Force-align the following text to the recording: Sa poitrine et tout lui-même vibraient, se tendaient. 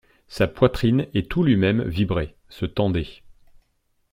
Sa 0.27 0.47
poitrine 0.47 1.05
et 1.13 1.27
tout 1.27 1.43
lui-même 1.43 1.83
vibraient, 1.87 2.35
se 2.49 2.65
tendaient. 2.65 3.21